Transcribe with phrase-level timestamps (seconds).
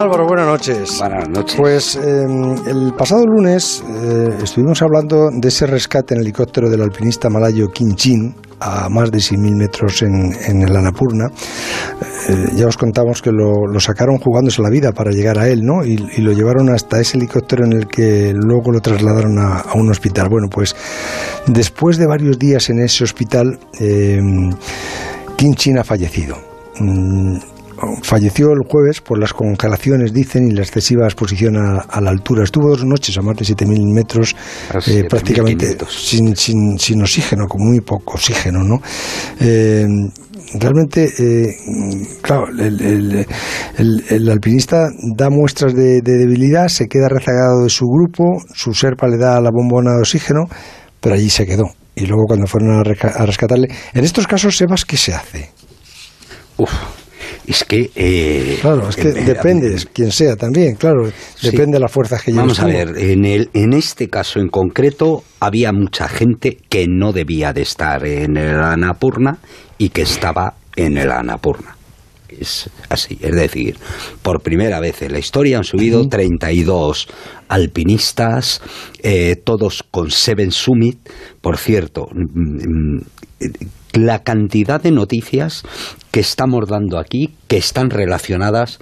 [0.00, 0.96] Álvaro, buenas noches.
[1.00, 1.56] Buenas noches.
[1.56, 2.24] Pues eh,
[2.68, 7.96] el pasado lunes eh, estuvimos hablando de ese rescate en helicóptero del alpinista malayo Kim
[7.96, 11.26] Chin a más de 6.000 metros en, en el Annapurna.
[12.28, 15.62] Eh, ya os contamos que lo, lo, sacaron jugándose la vida para llegar a él,
[15.64, 15.84] ¿no?
[15.84, 19.74] Y, y, lo llevaron hasta ese helicóptero en el que luego lo trasladaron a, a
[19.74, 20.28] un hospital.
[20.30, 20.76] Bueno, pues
[21.48, 23.58] después de varios días en ese hospital,
[25.36, 26.36] Kim Chin ha fallecido.
[26.78, 27.38] Mm,
[28.02, 32.44] falleció el jueves por las congelaciones, dicen, y la excesiva exposición a, a la altura.
[32.44, 34.34] Estuvo dos noches a más de 7.000 metros,
[34.86, 38.80] eh, prácticamente sin, sin, sin, oxígeno, con muy poco oxígeno, ¿no?
[39.40, 39.86] Eh,
[40.54, 41.56] realmente, eh,
[42.22, 43.26] claro, el, el,
[43.76, 48.72] el, el, alpinista da muestras de, de, debilidad, se queda rezagado de su grupo, su
[48.74, 50.44] serpa le da la bombona de oxígeno,
[51.00, 51.70] pero allí se quedó.
[51.94, 53.68] Y luego cuando fueron a, a rescatarle...
[53.92, 55.50] En estos casos, Sebas, ¿qué se hace?
[56.56, 56.70] Uf,
[57.48, 57.90] es que...
[57.94, 61.50] Eh, claro, es que eh, depende, eh, quien sea también, claro, sí.
[61.50, 65.24] depende de las fuerzas que Vamos a ver, en, el, en este caso en concreto
[65.40, 69.38] había mucha gente que no debía de estar en el Anapurna
[69.78, 71.77] y que estaba en el Anapurna.
[72.28, 73.76] Es así, es decir,
[74.22, 76.10] por primera vez en la historia han subido uh -huh.
[76.10, 77.08] 32
[77.48, 78.60] alpinistas,
[79.02, 80.98] eh, todos con Seven Summit.
[81.40, 82.08] Por cierto,
[83.94, 85.62] la cantidad de noticias
[86.10, 88.78] que estamos dando aquí, que están relacionadas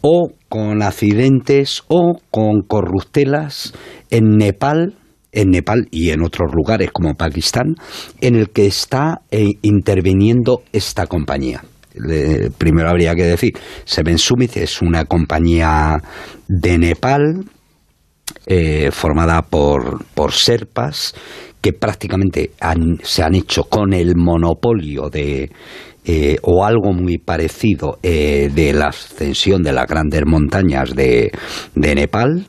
[0.00, 3.72] o con accidentes o con corruptelas
[4.10, 4.94] en Nepal,
[5.32, 7.74] en Nepal y en otros lugares como Pakistán,
[8.20, 11.64] en el que está eh, interviniendo esta compañía.
[12.10, 13.52] Eh, primero habría que decir,
[13.84, 15.96] Seven Summit es una compañía
[16.48, 17.44] de Nepal
[18.46, 21.14] eh, formada por, por serpas
[21.60, 25.50] que prácticamente han, se han hecho con el monopolio de
[26.04, 31.32] eh, o algo muy parecido eh, de la ascensión de las grandes montañas de,
[31.74, 32.46] de Nepal.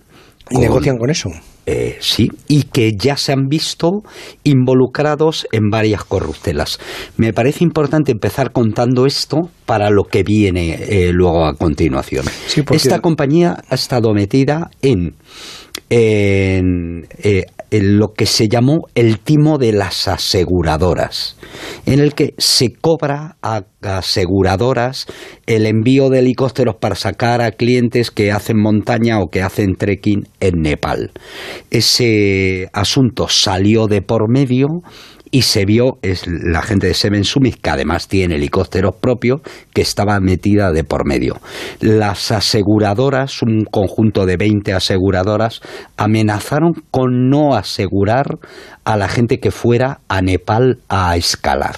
[0.49, 1.29] ¿Y con, negocian con eso?
[1.67, 4.03] Eh, sí, y que ya se han visto
[4.43, 6.79] involucrados en varias corruptelas.
[7.17, 12.25] Me parece importante empezar contando esto para lo que viene eh, luego a continuación.
[12.45, 12.77] Sí, porque...
[12.77, 15.15] Esta compañía ha estado metida en,
[15.89, 21.35] en, eh, en, lo que se llamó el timo de las aseguradoras,
[21.85, 25.05] en el que se cobra a aseguradoras
[25.45, 30.27] el envío de helicópteros para sacar a clientes que hacen montaña o que hacen trekking
[30.39, 31.11] en Nepal.
[31.69, 34.67] Ese asunto salió de por medio
[35.35, 39.41] y se vio es la gente de Seven Summit, que además tiene helicópteros propios,
[39.73, 41.41] que estaba metida de por medio.
[41.81, 45.59] Las aseguradoras, un conjunto de 20 aseguradoras,
[45.97, 48.37] amenazaron con no asegurar
[48.85, 51.75] a la gente que fuera a Nepal a escalar.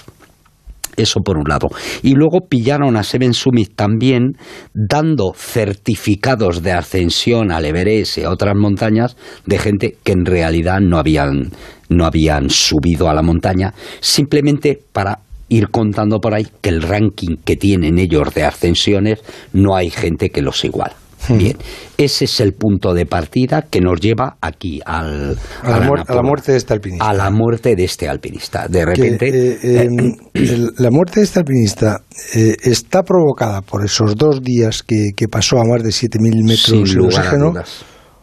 [0.98, 1.68] Eso por un lado.
[2.02, 4.34] Y luego pillaron a Seven Summit también
[4.74, 9.16] dando certificados de ascensión al Everest y a otras montañas
[9.46, 11.52] de gente que en realidad no habían,
[11.90, 15.20] no habían subido a la montaña, simplemente para
[15.50, 19.20] ir contando por ahí que el ranking que tienen ellos de ascensiones
[19.54, 20.96] no hay gente que los iguala.
[21.30, 21.58] Bien,
[21.98, 26.22] ese es el punto de partida que nos lleva aquí al, a, la, a, la,
[26.22, 27.10] muerte de este alpinista.
[27.10, 28.68] A la muerte de este alpinista.
[28.68, 29.32] De repente.
[29.32, 29.88] Que, eh, eh,
[30.34, 32.02] el, la muerte de este alpinista
[32.36, 36.94] eh, está provocada por esos dos días que, que pasó a más de 7.000 metros
[36.94, 37.54] de oxígeno.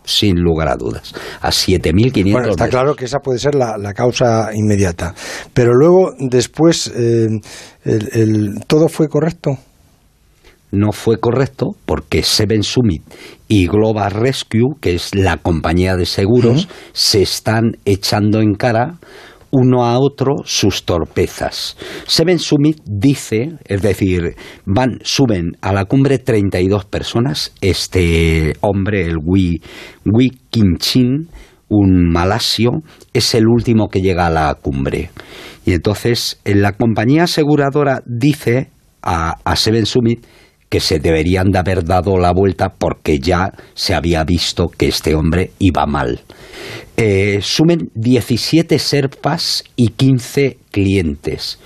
[0.06, 1.14] Sin lugar a dudas.
[1.40, 2.68] A 7.500 Bueno, está metros.
[2.68, 5.14] claro que esa puede ser la, la causa inmediata.
[5.54, 7.26] Pero luego, después, eh,
[7.84, 9.56] el, el, ¿todo fue correcto?
[10.74, 13.02] No fue correcto porque Seven Summit
[13.48, 16.90] y Global Rescue, que es la compañía de seguros, uh -huh.
[16.92, 18.98] se están echando en cara
[19.54, 21.76] uno a otro sus torpezas.
[22.06, 24.34] Seven Summit dice, es decir,
[24.64, 27.52] van, suben a la cumbre 32 personas.
[27.60, 29.18] Este hombre, el
[30.50, 31.28] Kim Chin,
[31.68, 32.82] un malasio,
[33.12, 35.10] es el último que llega a la cumbre.
[35.64, 38.70] Y entonces, la compañía aseguradora dice
[39.02, 40.26] a, a Seven Summit
[40.68, 45.14] que se deberían de haber dado la vuelta porque ya se había visto que este
[45.14, 46.20] hombre iba mal.
[46.96, 51.58] Eh, sumen 17 serpas y 15 clientes.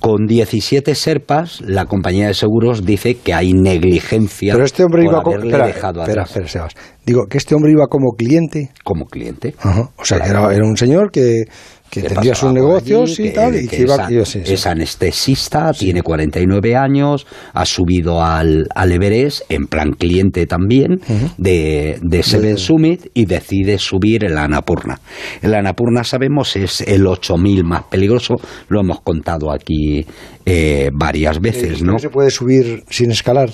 [0.00, 4.54] Con 17 serpas, la compañía de seguros dice que hay negligencia.
[4.54, 6.46] Pero este hombre por iba como.
[6.46, 6.74] Sebas.
[7.04, 8.70] Digo, que este hombre iba como cliente.
[8.82, 9.54] Como cliente.
[9.96, 10.24] O sea, claro.
[10.24, 11.44] que era, era un señor que
[11.90, 14.52] que tendría sus negocios allí, y tal, y que, que iba, es, sí, sí.
[14.52, 15.86] es, anestesista, sí.
[15.86, 21.34] tiene 49 años, ha subido al, al, Everest en plan cliente también uh -huh.
[21.36, 25.00] de, de Seven Summit y decide subir el Annapurna.
[25.42, 28.36] El Annapurna sabemos es el 8000 más peligroso,
[28.68, 30.06] lo hemos contado aquí
[30.46, 31.98] eh, varias veces, ¿no?
[31.98, 33.50] se puede subir sin escalar?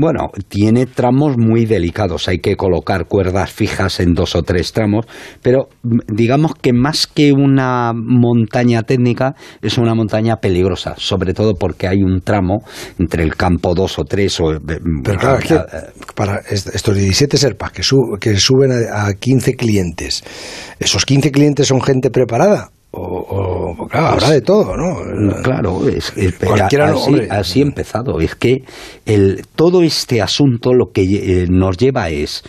[0.00, 5.04] Bueno, tiene tramos muy delicados, hay que colocar cuerdas fijas en dos o tres tramos,
[5.42, 11.52] pero mm, digamos que más que una montaña técnica, es una montaña peligrosa, sobre todo
[11.52, 12.62] porque hay un tramo
[12.98, 14.52] entre el campo 2 o 3 o...
[14.54, 14.58] Eh,
[15.04, 15.58] pero claro, es que
[16.14, 17.82] para estos 17 serpas que,
[18.18, 20.24] que suben a, a 15 clientes,
[20.78, 22.70] ¿esos 15 clientes son gente preparada?
[22.92, 25.42] O, claro, habrá pues, de todo, ¿no?
[25.42, 28.20] Claro, es, así, así, empezado.
[28.20, 28.64] Es que
[29.06, 32.42] el, todo este asunto lo que eh, nos lleva es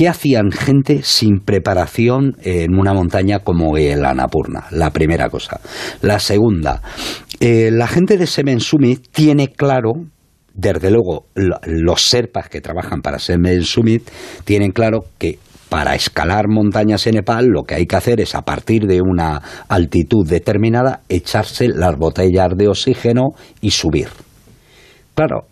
[0.00, 4.64] ¿Qué hacían gente sin preparación en una montaña como el Annapurna?
[4.70, 5.60] La primera cosa.
[6.00, 6.80] La segunda,
[7.38, 9.92] eh, la gente de Seven Summit tiene claro,
[10.54, 14.08] desde luego los serpas que trabajan para Seven Summit,
[14.44, 15.38] tienen claro que
[15.70, 19.40] para escalar montañas en Nepal lo que hay que hacer es a partir de una
[19.68, 23.28] altitud determinada echarse las botellas de oxígeno
[23.62, 24.08] y subir.
[25.14, 25.46] Claro,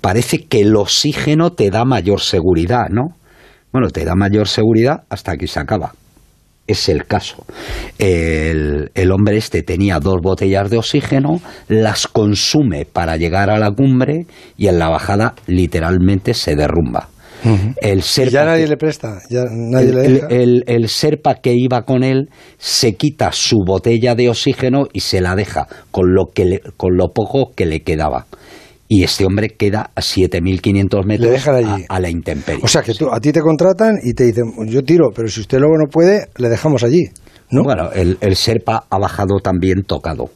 [0.00, 3.16] parece que el oxígeno te da mayor seguridad, ¿no?
[3.72, 5.92] Bueno, te da mayor seguridad hasta que se acaba.
[6.66, 7.44] Es el caso.
[7.98, 13.70] El, el, hombre este tenía dos botellas de oxígeno, las consume para llegar a la
[13.70, 14.26] cumbre
[14.56, 17.08] y en la bajada literalmente se derrumba
[17.80, 22.28] el serpa ya nadie le presta, el, serpa que iba con él
[22.58, 27.08] se quita su botella de oxígeno y se la deja con lo, que con lo
[27.12, 28.26] poco que le quedaba
[28.88, 31.48] y este hombre queda a 7.500 metros
[31.88, 32.62] a, la intemperie.
[32.62, 35.40] O sea, que tú, a ti te contratan y te dicen, yo tiro, pero si
[35.40, 37.08] usted luego no puede, le dejamos allí.
[37.50, 37.62] ¿no?
[37.62, 40.30] Bueno, el, el Serpa ha bajado también tocado.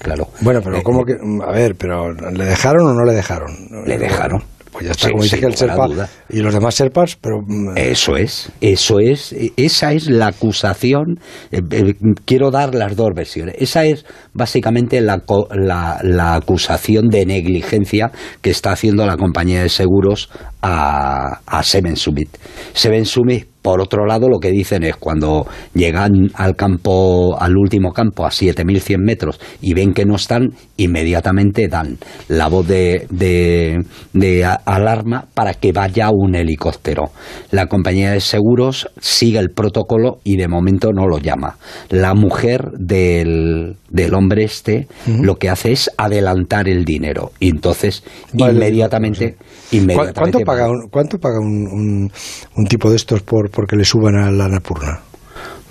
[0.00, 0.28] claro.
[0.40, 1.44] Bueno, pero eh, ¿cómo eh, que?
[1.46, 3.50] A ver, pero ¿le dejaron o no le dejaron?
[3.86, 4.42] Le dejaron.
[4.74, 5.86] Pues ya está, como dice que el Serpa
[6.28, 7.42] y los demás Serpas, pero...
[7.46, 11.20] Mm, eso es, eso es, esa es la acusación,
[11.52, 11.94] eh, eh,
[12.24, 15.22] quiero dar las dos versiones, esa es básicamente la,
[15.54, 18.10] la, acusación de negligencia
[18.42, 20.28] que está haciendo la compañía de seguros
[20.64, 22.38] a, a Seven Summit.
[22.72, 27.92] Seven Summit por otro lado, lo que dicen es cuando llegan al campo, al último
[27.92, 31.96] campo, a 7.100 metros, y ven que no están, inmediatamente dan
[32.28, 37.04] la voz de, de, alarma para que vaya un helicóptero.
[37.52, 41.56] La compañía de seguros sigue el protocolo y de momento no lo llama.
[41.88, 47.32] La mujer del, del hombre este lo que hace es adelantar el dinero.
[47.40, 49.36] Y entonces, inmediatamente,
[50.14, 52.10] ¿Cuánto paga, un, cuánto paga un,
[52.56, 55.00] un tipo de estos por porque le suban a la Napurna?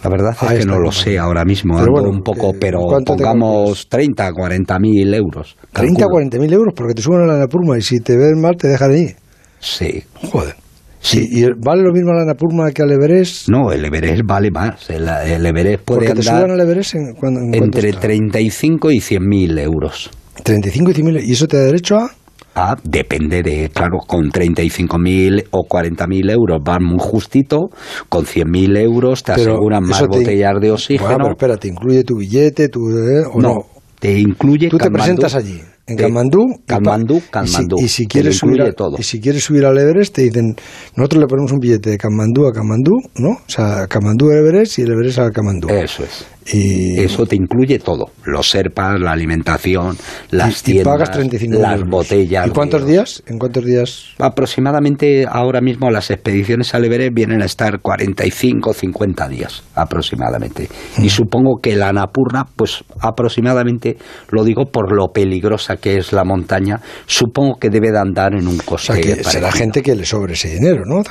[0.03, 4.33] La verdad es que no lo sé ahora mismo, pero un poco, pero pongamos 30,
[4.33, 5.55] 40 mil euros.
[5.71, 8.57] 30, 40 mil euros porque te suban a la Napurna y si te ven mal
[8.57, 9.15] te dejan ahí.
[9.59, 10.03] Sí.
[10.29, 10.55] Joder.
[10.99, 11.29] Sí.
[11.31, 13.47] ¿Y vale lo mismo la Napurna que al Everest?
[13.47, 14.89] No, el Everest vale más.
[14.89, 15.07] El,
[15.45, 20.09] Everest puede Porque te suban al Everest en, entre 35 y 100 mil euros.
[20.43, 21.23] 35 y 100 mil.
[21.23, 22.11] ¿Y eso te da derecho a?
[22.55, 27.69] Ah, depende de, claro, con 35.000 o 40.000 euros van muy justito,
[28.09, 31.09] con 100.000 euros te aseguran más botellas de oxígeno.
[31.09, 33.65] Bueno, pero espera, ¿te incluye tu billete tu, eh, o no,
[33.99, 36.45] Te incluye Tú te presentas allí, en Kamandú.
[36.65, 37.75] Kamandú, Kamandú.
[37.79, 38.97] Y si, quieres subir todo.
[38.99, 40.55] y si quieres subir al Everest, te dicen,
[40.95, 43.29] nosotros le ponemos un billete de Kamandú a Kamandú, ¿no?
[43.31, 45.69] O sea, Kamandú al Everest y el Everest a Kamandú.
[45.69, 46.25] Eso es.
[46.51, 46.99] Y...
[46.99, 49.97] Eso te incluye todo, los serpas, la alimentación,
[50.31, 51.09] las tiendas,
[51.49, 52.47] las botellas.
[52.47, 53.23] ¿Y cuántos días?
[53.27, 54.13] ¿En cuántos días?
[54.19, 60.69] Aproximadamente ahora mismo las expediciones al Everest vienen a estar 45, 50 días aproximadamente.
[60.97, 63.97] Y supongo que la Napurna, pues aproximadamente,
[64.29, 68.47] lo digo por lo peligrosa que es la montaña, supongo que debe de andar en
[68.47, 68.93] un coste.
[68.93, 71.01] O sea, que será gente que le sobre ese dinero, ¿no?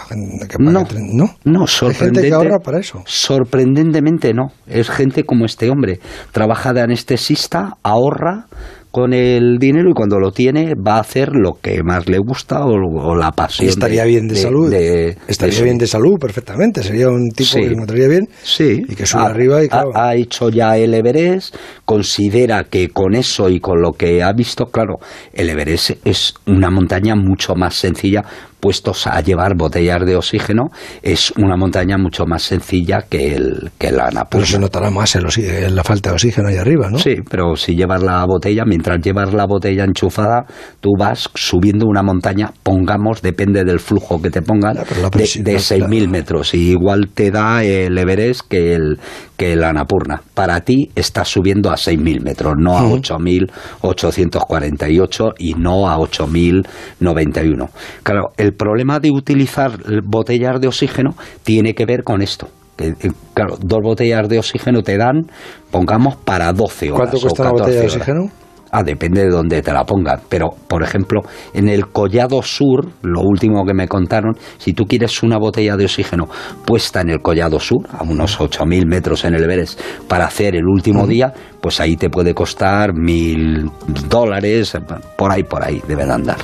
[0.58, 3.02] no, no, no, gente que ahorra para eso.
[3.06, 4.52] Sorprendentemente no.
[4.66, 6.00] Es gente como este hombre.
[6.32, 8.46] Trabaja de anestesista, ahorra
[8.92, 12.60] con el dinero y cuando lo tiene va a hacer lo que más le gusta
[12.66, 13.68] o, la pasión.
[13.68, 14.70] Estaría bien de, salud.
[14.72, 16.82] estaría bien de salud perfectamente.
[16.82, 18.82] Sería un tipo que encontraría bien sí.
[18.86, 23.60] y que sube arriba y ha, hecho ya el Everest, considera que con eso y
[23.60, 24.98] con lo que ha visto, claro,
[25.32, 28.22] el Everest es una montaña mucho más sencilla
[28.62, 30.68] puestos a llevar botellas de oxígeno,
[31.02, 34.28] es una montaña mucho más sencilla que, el, que la Annapurna.
[34.30, 36.98] Pero se notará más en, la falta de oxígeno ahí arriba, ¿no?
[36.98, 40.46] Sí, pero si llevas la botella, mientras llevas la botella enchufada,
[40.80, 46.08] tú vas subiendo una montaña, pongamos, depende del flujo que te pongan, de, de 6.000
[46.08, 46.54] metros.
[46.54, 49.00] Y igual te da el Everest que el,
[49.42, 50.22] que la Annapurna.
[50.34, 57.68] Para ti estás subiendo a 6.000 metros, no a 8.848 y no a 8.091.
[58.04, 59.72] Claro, el problema de utilizar
[60.04, 62.46] botellas de oxígeno tiene que ver con esto.
[62.78, 62.94] Eh,
[63.34, 65.26] claro, dos botellas de oxígeno te dan,
[65.72, 67.10] pongamos, para 12 horas.
[67.10, 68.30] ¿Cuánto cuesta una botella de oxígeno?
[68.74, 70.20] Ah, depende de dónde te la pongan.
[70.30, 71.20] Pero, por ejemplo,
[71.52, 75.84] en el Collado Sur, lo último que me contaron, si tú quieres una botella de
[75.84, 76.26] oxígeno
[76.64, 80.66] puesta en el Collado Sur, a unos 8.000 metros en el Everest, para hacer el
[80.66, 83.70] último día, pues ahí te puede costar mil
[84.08, 84.76] dólares,
[85.16, 86.38] por ahí, por ahí debe de andar.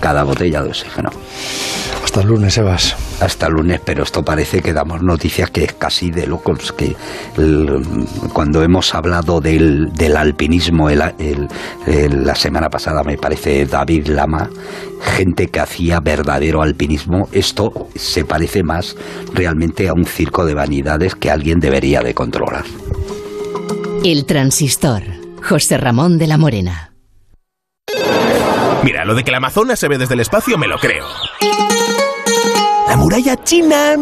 [0.00, 1.10] Cada botella de oxígeno.
[2.08, 2.96] Hasta el lunes, Sebas.
[3.20, 6.72] Hasta el lunes, pero esto parece que damos noticias que es casi de locos.
[6.72, 6.96] Que
[8.32, 14.48] cuando hemos hablado del, alpinismo la semana pasada, me parece David Lama,
[15.02, 18.96] gente que hacía verdadero alpinismo, esto se parece más
[19.34, 22.64] realmente a un circo de vanidades que alguien debería de controlar.
[24.02, 25.02] El transistor.
[25.46, 26.94] José Ramón de la Morena.
[28.82, 31.04] Mira, lo de que la Amazonas se ve desde el espacio me lo creo.
[32.98, 33.96] La muralla china